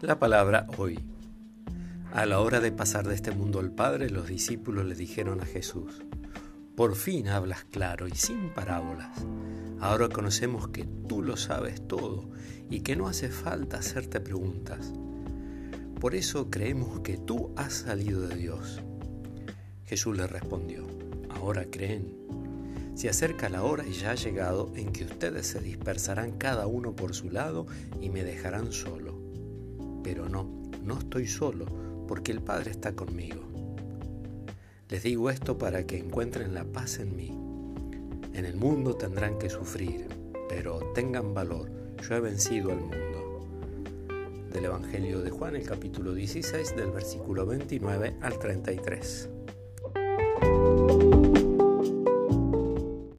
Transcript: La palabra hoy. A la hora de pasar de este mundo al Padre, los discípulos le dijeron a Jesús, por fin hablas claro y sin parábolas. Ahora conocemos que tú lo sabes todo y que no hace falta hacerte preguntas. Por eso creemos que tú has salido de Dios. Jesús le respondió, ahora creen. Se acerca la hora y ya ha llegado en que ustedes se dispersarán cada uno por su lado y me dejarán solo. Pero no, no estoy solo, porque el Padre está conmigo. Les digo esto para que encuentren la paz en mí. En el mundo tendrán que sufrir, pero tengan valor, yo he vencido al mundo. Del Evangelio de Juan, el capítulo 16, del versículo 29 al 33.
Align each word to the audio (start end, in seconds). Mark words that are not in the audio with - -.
La 0.00 0.20
palabra 0.20 0.68
hoy. 0.76 1.00
A 2.12 2.24
la 2.24 2.38
hora 2.38 2.60
de 2.60 2.70
pasar 2.70 3.08
de 3.08 3.16
este 3.16 3.32
mundo 3.32 3.58
al 3.58 3.72
Padre, 3.72 4.10
los 4.10 4.28
discípulos 4.28 4.86
le 4.86 4.94
dijeron 4.94 5.40
a 5.40 5.44
Jesús, 5.44 6.04
por 6.76 6.94
fin 6.94 7.26
hablas 7.26 7.64
claro 7.64 8.06
y 8.06 8.12
sin 8.12 8.50
parábolas. 8.50 9.26
Ahora 9.80 10.08
conocemos 10.08 10.68
que 10.68 10.84
tú 10.84 11.20
lo 11.20 11.36
sabes 11.36 11.84
todo 11.88 12.30
y 12.70 12.82
que 12.82 12.94
no 12.94 13.08
hace 13.08 13.28
falta 13.28 13.78
hacerte 13.78 14.20
preguntas. 14.20 14.92
Por 16.00 16.14
eso 16.14 16.48
creemos 16.48 17.00
que 17.00 17.16
tú 17.16 17.52
has 17.56 17.72
salido 17.72 18.20
de 18.20 18.36
Dios. 18.36 18.80
Jesús 19.84 20.16
le 20.16 20.28
respondió, 20.28 20.86
ahora 21.28 21.64
creen. 21.64 22.14
Se 22.94 23.08
acerca 23.08 23.48
la 23.48 23.64
hora 23.64 23.84
y 23.84 23.94
ya 23.94 24.12
ha 24.12 24.14
llegado 24.14 24.70
en 24.76 24.92
que 24.92 25.04
ustedes 25.04 25.48
se 25.48 25.60
dispersarán 25.60 26.38
cada 26.38 26.68
uno 26.68 26.94
por 26.94 27.16
su 27.16 27.30
lado 27.30 27.66
y 28.00 28.10
me 28.10 28.22
dejarán 28.22 28.70
solo. 28.70 29.27
Pero 30.02 30.28
no, 30.28 30.48
no 30.84 30.98
estoy 30.98 31.26
solo, 31.26 31.66
porque 32.06 32.32
el 32.32 32.40
Padre 32.40 32.70
está 32.70 32.92
conmigo. 32.92 33.42
Les 34.88 35.02
digo 35.02 35.28
esto 35.28 35.58
para 35.58 35.86
que 35.86 35.98
encuentren 35.98 36.54
la 36.54 36.64
paz 36.64 36.98
en 36.98 37.14
mí. 37.14 37.28
En 38.32 38.44
el 38.44 38.56
mundo 38.56 38.94
tendrán 38.94 39.38
que 39.38 39.50
sufrir, 39.50 40.06
pero 40.48 40.78
tengan 40.94 41.34
valor, 41.34 41.70
yo 42.08 42.14
he 42.14 42.20
vencido 42.20 42.72
al 42.72 42.80
mundo. 42.80 43.46
Del 44.52 44.64
Evangelio 44.64 45.20
de 45.20 45.30
Juan, 45.30 45.56
el 45.56 45.66
capítulo 45.66 46.14
16, 46.14 46.74
del 46.74 46.90
versículo 46.90 47.44
29 47.44 48.16
al 48.22 48.38
33. 48.38 49.28